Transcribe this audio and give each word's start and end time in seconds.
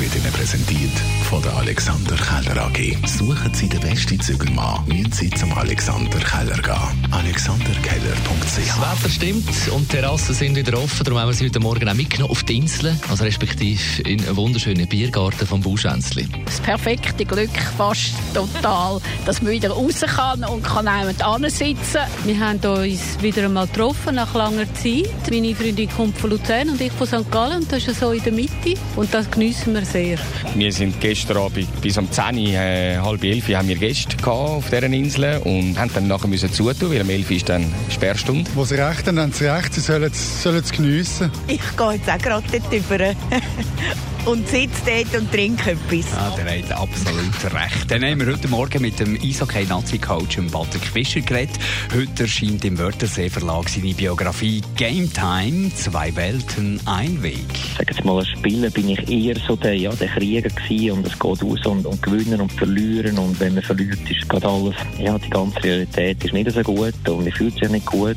wird 0.00 0.14
Ihnen 0.14 0.32
präsentiert 0.32 0.92
von 1.28 1.42
der 1.42 1.56
Alexander 1.56 2.16
Keller 2.16 2.66
AG. 2.66 2.96
Suchen 3.06 3.52
Sie 3.54 3.68
den 3.68 3.80
besten 3.80 4.20
Zügelmann, 4.20 4.84
müssen 4.86 5.12
Sie 5.12 5.30
zum 5.30 5.52
Alexander 5.56 6.18
Keller 6.18 6.60
gehen. 6.60 7.12
AlexanderKeller.ch 7.12 8.42
Das 8.42 8.58
Wetter 8.58 9.10
stimmt 9.10 9.48
und 9.70 9.92
die 9.92 9.96
Terrassen 9.96 10.34
sind 10.34 10.56
wieder 10.56 10.78
offen. 10.78 11.04
Darum 11.04 11.20
haben 11.20 11.28
wir 11.28 11.34
sie 11.34 11.46
heute 11.46 11.60
Morgen 11.60 11.88
auch 11.88 11.94
mitgenommen 11.94 12.30
auf 12.30 12.42
die 12.44 12.56
Inseln, 12.58 12.98
also 13.10 13.24
respektive 13.24 14.02
in 14.02 14.24
einen 14.24 14.36
wunderschönen 14.36 14.86
Biergarten 14.86 15.46
vom 15.46 15.60
Bauschänzli. 15.60 16.28
das 16.44 16.60
perfekte 16.60 17.24
Glück 17.24 17.56
fast 17.76 18.12
total, 18.34 19.00
dass 19.26 19.42
man 19.42 19.52
wieder 19.52 19.70
raus 19.70 20.00
kann 20.06 20.44
und 20.44 20.62
kann 20.62 20.86
jemand 20.86 21.50
sitzen. 21.52 22.00
Wir 22.24 22.40
haben 22.40 22.58
uns 22.58 23.20
wieder 23.20 23.44
einmal 23.44 23.66
getroffen 23.66 24.14
nach 24.16 24.34
langer 24.34 24.72
Zeit. 24.74 25.30
Meine 25.30 25.54
Freundin 25.54 25.88
kommt 25.90 26.18
von 26.18 26.30
Luzern 26.30 26.70
und 26.70 26.80
ich 26.80 26.92
von 26.92 27.06
St. 27.06 27.30
Gallen 27.30 27.62
und 27.62 27.72
das 27.72 27.86
ist 27.86 28.00
so 28.00 28.12
in 28.12 28.22
der 28.22 28.32
Mitte 28.32 28.74
und 28.96 29.12
das 29.12 29.30
geniessen 29.30 29.74
wir 29.74 29.81
sehr. 29.84 30.18
Wir 30.54 30.72
sind 30.72 31.00
gestern 31.00 31.38
Abend 31.38 31.80
bis 31.80 31.98
um 31.98 32.10
10 32.10 32.38
Uhr, 32.38 32.48
äh, 32.54 32.96
halb 32.98 33.24
elf 33.24 33.48
haben 33.48 33.68
wir 33.68 33.76
Gäste 33.76 34.16
gehabt 34.16 34.28
auf 34.28 34.70
dieser 34.70 34.84
Insel 34.84 35.40
und 35.44 35.78
haben 35.78 35.90
dann 35.94 36.08
nachher 36.08 36.28
müssen 36.28 36.52
zutun, 36.52 36.90
weil 36.92 37.02
um 37.02 37.10
11 37.10 37.30
Uhr 37.30 37.36
ist 37.36 37.48
dann 37.48 37.72
Sperrstunde. 37.90 38.50
Wo 38.54 38.64
sie 38.64 38.76
recht 38.76 39.06
haben, 39.06 39.18
haben 39.18 39.32
sie 39.32 39.46
recht. 39.46 39.74
Sie 39.74 39.80
sollen 39.80 40.10
es, 40.10 40.42
sollen 40.42 40.62
es 40.62 40.72
geniessen. 40.72 41.30
Ich 41.46 41.60
gehe 41.76 41.92
jetzt 41.92 42.08
auch 42.08 42.18
gerade 42.18 42.44
dort 42.50 42.72
rüber 42.72 43.14
und 44.26 44.46
sitze 44.48 44.82
dort 44.86 45.20
und 45.20 45.32
trinke 45.32 45.72
etwas. 45.72 46.12
Ja, 46.12 46.34
der 46.36 46.58
hat 46.58 46.72
absolut 46.72 47.54
recht. 47.54 47.90
Dann 47.90 48.04
haben 48.04 48.20
wir 48.20 48.32
heute 48.32 48.48
Morgen 48.48 48.82
mit 48.82 49.00
dem 49.00 49.18
Eishockey-Nazi-Coach 49.20 50.38
Patrick 50.50 50.84
Fischer 50.86 51.20
geredet. 51.20 51.58
Heute 51.94 52.22
erscheint 52.22 52.64
im 52.64 52.78
Wörthersee 52.78 53.28
Verlag 53.28 53.68
seine 53.68 53.94
Biografie 53.94 54.62
Game 54.76 55.12
Time, 55.12 55.74
zwei 55.74 56.14
Welten, 56.14 56.80
ein 56.86 57.22
Weg. 57.22 57.36
sag 57.76 57.90
jetzt 57.90 58.04
mal, 58.04 58.18
als 58.18 58.28
Spieler 58.28 58.70
bin 58.70 58.88
ich 58.88 59.08
eher 59.10 59.36
so 59.46 59.56
der, 59.56 59.74
ja, 59.74 59.90
der 59.92 60.08
Krieger 60.08 60.48
gewesen 60.48 60.92
und 60.92 61.06
es 61.06 61.18
geht 61.18 61.42
raus 61.42 61.66
und, 61.66 61.86
und 61.86 62.02
gewinnen 62.02 62.40
und 62.40 62.52
verlieren 62.52 63.18
und 63.18 63.38
wenn 63.40 63.54
man 63.54 63.62
verliert, 63.62 63.98
ist 64.10 64.28
gerade 64.28 64.48
alles, 64.48 64.76
ja, 64.98 65.18
die 65.18 65.30
ganze 65.30 65.62
Realität 65.62 66.24
ist 66.24 66.32
nicht 66.32 66.50
so 66.50 66.62
gut 66.62 66.94
und 67.08 67.24
man 67.24 67.32
fühlt 67.32 67.54
sich 67.54 67.68
nicht 67.68 67.86
gut. 67.86 68.16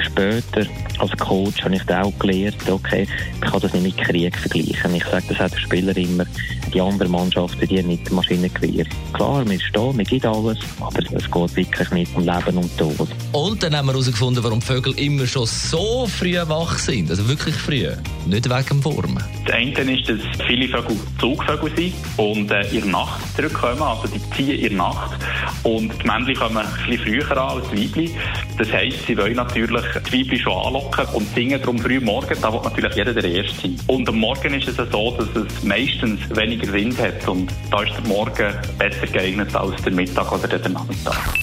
Später 0.00 0.66
als 0.98 1.16
Coach 1.16 1.62
habe 1.64 1.76
ich 1.76 1.90
auch 1.90 2.12
gelernt, 2.18 2.56
okay, 2.68 3.06
ich 3.34 3.40
kann 3.40 3.60
das 3.60 3.72
nicht 3.72 3.82
mit 3.82 3.96
Krieg 3.96 4.36
vergleichen. 4.36 4.94
Ich 4.94 5.04
sage 5.04 5.24
das 5.28 5.37
auch 5.40 5.48
den 5.48 5.58
Spielern 5.58 5.96
immer, 5.96 6.24
die 6.72 6.80
anderen 6.80 7.12
Mannschaften, 7.12 7.66
die 7.66 7.78
haben 7.78 7.88
nicht 7.88 8.10
Maschinengewehr. 8.10 8.84
Klar, 9.12 9.48
wir 9.48 9.60
stehen, 9.60 9.98
wir 9.98 10.04
geben 10.04 10.26
alles, 10.26 10.58
aber 10.80 11.00
es 11.00 11.30
geht 11.30 11.56
wirklich 11.56 11.90
nicht 11.90 12.16
um 12.16 12.24
Leben 12.24 12.58
und 12.58 12.78
Tod. 12.78 13.08
Und 13.32 13.62
dann 13.62 13.76
haben 13.76 13.86
wir 13.86 13.92
herausgefunden, 13.92 14.42
warum 14.42 14.60
die 14.60 14.66
Vögel 14.66 14.98
immer 14.98 15.26
schon 15.26 15.46
so 15.46 16.06
früh 16.06 16.36
wach 16.46 16.78
sind. 16.78 17.10
Also 17.10 17.28
wirklich 17.28 17.54
früh. 17.54 17.88
Nicht 18.26 18.48
wegen 18.48 18.68
dem 18.68 18.84
Wurm. 18.84 19.18
Das 19.46 19.54
eine 19.54 19.98
ist, 19.98 20.08
dass 20.08 20.46
viele 20.46 20.68
Vögel 20.68 20.96
Zugvögel 21.18 21.74
sind 21.76 21.94
und 22.16 22.50
äh, 22.50 22.60
in 22.68 22.82
der 22.82 22.90
Nacht 22.90 23.36
zurückkommen, 23.36 23.82
also 23.82 24.08
die 24.08 24.20
ziehen 24.36 24.58
in 24.58 24.68
der 24.76 24.78
Nacht. 24.78 25.18
Und 25.62 25.92
die 26.02 26.06
Männchen 26.06 26.34
kommen 26.34 26.58
ein 26.58 26.66
bisschen 26.86 27.04
früher 27.04 27.30
an 27.32 27.58
als 27.58 27.70
die 27.70 27.94
Weibchen. 27.94 28.10
Das 28.58 28.72
heisst, 28.72 29.06
sie 29.06 29.16
wollen 29.16 29.36
natürlich 29.36 29.84
die 30.10 30.18
Weibchen 30.18 30.38
schon 30.38 30.52
anlocken 30.52 31.06
und 31.14 31.34
singen 31.34 31.60
darum 31.60 31.78
früh 31.78 32.00
morgen, 32.00 32.36
da 32.40 32.52
will 32.52 32.60
natürlich 32.62 32.94
jeder 32.94 33.14
der 33.14 33.24
Erste 33.24 33.60
sein. 33.62 33.76
Und 33.86 34.08
am 34.08 34.18
Morgen 34.18 34.54
ist 34.54 34.68
es 34.68 34.76
so, 34.76 35.10
dass 35.12 35.27
es 35.36 35.62
meistens 35.62 36.20
weniger 36.36 36.72
Wind 36.72 36.98
hat 36.98 37.26
und 37.28 37.50
da 37.70 37.82
ist 37.82 37.92
der 37.94 38.06
Morgen 38.06 38.54
besser 38.78 39.06
geeignet 39.06 39.54
als 39.54 39.80
der 39.82 39.92
Mittag 39.92 40.30
oder 40.32 40.48
der 40.48 40.68
Nachmittag. 40.68 41.34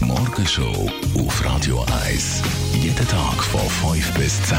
Die 0.00 0.04
Morgenshow 0.04 0.90
auf 1.18 1.44
Radio 1.44 1.84
1. 2.06 2.42
Jeden 2.74 3.08
Tag 3.08 3.42
von 3.44 3.94
5 3.94 4.14
bis 4.14 4.42
10. 4.44 4.56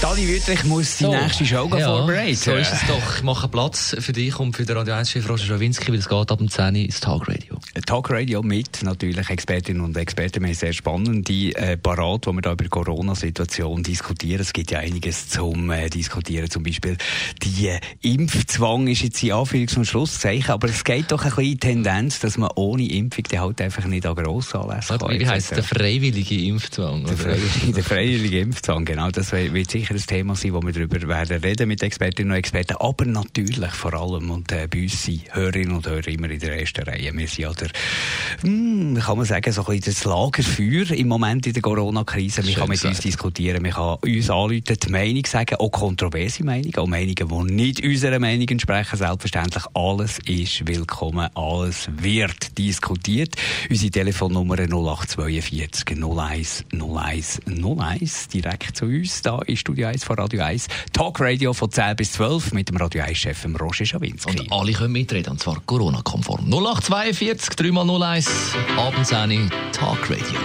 Dani 0.00 0.26
Wüttrich 0.28 0.64
muss 0.64 0.96
die 0.96 1.04
So. 1.04 1.10
nächste 1.14 1.44
Show 1.44 1.68
Ja, 1.76 1.86
vorbereiten. 1.98 2.34
So 2.34 2.52
ist 2.52 2.72
es 2.72 2.80
doch. 2.88 3.16
Ich 3.16 3.22
mache 3.22 3.48
Platz 3.48 3.94
für 3.98 4.12
dich 4.12 4.38
und 4.40 4.56
für 4.56 4.64
den 4.64 4.76
Radio 4.78 4.94
1-Chef 4.94 5.28
Roger 5.28 5.44
Schawinski, 5.44 5.92
weil 5.92 5.98
es 5.98 6.08
geht 6.08 6.30
ab 6.32 6.38
dem 6.38 6.48
10 6.48 6.74
Uhr 6.74 6.80
ins 6.82 7.00
Tagradio. 7.00 7.58
Talkradio 7.82 8.42
mit 8.42 8.82
natürlich 8.82 9.28
Expertinnen 9.30 9.82
und 9.82 9.96
Experten. 9.96 10.40
Wir 10.42 10.48
haben 10.48 10.54
sehr 10.54 10.72
spannende 10.72 11.32
äh, 11.32 11.76
Parat, 11.76 12.26
wo 12.26 12.32
wir 12.32 12.42
da 12.42 12.52
über 12.52 12.64
die 12.64 12.70
Corona-Situation 12.70 13.82
diskutieren. 13.82 14.40
Es 14.40 14.52
gibt 14.52 14.70
ja 14.70 14.78
einiges 14.78 15.28
zum 15.28 15.70
äh, 15.70 15.88
diskutieren. 15.88 16.50
Zum 16.50 16.62
Beispiel 16.62 16.96
die 17.42 17.68
äh, 17.68 17.80
Impfzwang 18.02 18.88
ist 18.88 19.02
jetzt 19.02 19.22
in 19.22 19.32
Anführungs- 19.32 19.76
und 19.76 19.84
Schlusszeichen, 19.84 20.50
aber 20.50 20.68
es 20.68 20.84
geht 20.84 21.12
doch 21.12 21.24
ein 21.24 21.30
bisschen 21.30 21.44
die 21.44 21.58
Tendenz, 21.58 22.20
dass 22.20 22.38
man 22.38 22.50
ohne 22.56 22.88
Impfung 22.88 23.24
dann 23.30 23.40
halt 23.40 23.60
einfach 23.60 23.84
nicht 23.84 24.06
an 24.06 24.16
Warte, 24.16 24.98
kann. 24.98 25.20
Wie 25.20 25.26
heisst 25.26 25.52
der 25.52 25.62
freiwillige 25.62 26.44
Impfzwang? 26.44 27.04
Der 27.04 27.16
freiwillige, 27.16 27.72
der 27.72 27.84
freiwillige 27.84 28.40
Impfzwang, 28.40 28.84
genau. 28.84 29.10
Das 29.10 29.32
wird 29.32 29.60
wird 29.60 29.70
sicher 29.70 29.94
ein 29.94 30.00
Thema 30.00 30.34
sein, 30.34 30.52
wo 30.54 30.62
wir 30.62 30.72
darüber 30.72 31.00
werden 31.06 31.40
reden 31.42 31.68
mit 31.68 31.82
Expertinnen 31.82 32.32
und 32.32 32.38
Experten. 32.38 32.76
Aber 32.78 33.04
natürlich 33.04 33.70
vor 33.72 33.94
allem, 33.94 34.30
und 34.30 34.50
äh, 34.52 34.66
bei 34.68 34.82
uns 34.82 35.04
sind 35.04 35.34
Hörerinnen 35.34 35.76
und 35.76 35.86
Hörer 35.86 36.08
immer 36.08 36.30
in 36.30 36.40
der 36.40 36.58
ersten 36.58 36.82
Reihe. 36.82 37.12
Wir 37.12 37.28
sind 37.28 37.38
ja 37.38 37.52
der, 37.52 37.69
hm, 38.42 38.98
kann 39.00 39.16
man 39.16 39.26
sagen, 39.26 39.52
so 39.52 39.66
ein 39.66 39.76
bisschen 39.78 39.94
das 39.94 40.04
Lagerfeuer 40.04 40.90
im 40.96 41.08
Moment 41.08 41.46
in 41.46 41.52
der 41.52 41.62
Corona-Krise. 41.62 42.42
Man 42.42 42.54
kann 42.54 42.68
mit 42.68 42.78
gesagt. 42.78 42.94
uns 42.94 43.00
diskutieren, 43.00 43.62
man 43.62 43.72
kann 43.72 43.96
uns 44.02 44.30
anrufen, 44.30 44.62
die 44.64 44.90
Meinung 44.90 45.26
sagen, 45.26 45.56
auch 45.56 45.70
kontroverse 45.70 46.44
Meinungen, 46.44 46.76
auch 46.76 46.86
Meinungen, 46.86 47.48
die 47.48 47.52
nicht 47.52 47.84
unserer 47.84 48.18
Meinung 48.18 48.48
entsprechen. 48.48 48.96
Selbstverständlich, 48.96 49.64
alles 49.74 50.18
ist 50.26 50.66
willkommen, 50.66 51.28
alles 51.34 51.88
wird 51.96 52.56
diskutiert. 52.58 53.34
Unsere 53.68 53.90
Telefonnummer 53.90 54.56
0842 54.56 55.96
01 56.02 56.64
01 56.72 57.40
01, 57.46 58.28
direkt 58.28 58.76
zu 58.76 58.86
uns, 58.86 59.22
da 59.22 59.40
in 59.46 59.56
Studio 59.56 59.88
1 59.88 60.04
von 60.04 60.16
Radio 60.16 60.42
1. 60.42 60.68
Talk 60.92 61.20
Radio 61.20 61.52
von 61.52 61.70
10 61.70 61.96
bis 61.96 62.12
12 62.12 62.52
mit 62.52 62.68
dem 62.68 62.76
Radio 62.76 63.02
1-Chef 63.02 63.44
Roger 63.60 63.84
Schawinski. 63.84 64.40
Und 64.40 64.52
alle 64.52 64.72
können 64.72 64.92
mitreden, 64.92 65.32
und 65.32 65.40
zwar 65.40 65.60
Corona-konform. 65.66 66.48
0842 66.48 67.56
3x01, 67.60 68.26
abends 68.78 69.10
10 69.10 69.32
Uhr, 69.32 69.50
Tagradio. 69.72 70.40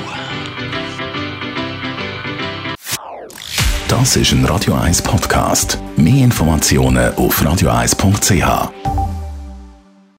Das 3.88 4.18
ist 4.18 4.34
ein 4.34 4.44
Radio 4.44 4.74
1 4.74 5.02
Podcast. 5.02 5.80
Mehr 5.96 6.26
Informationen 6.26 7.16
auf 7.16 7.42
radio1.ch. 7.42 9.04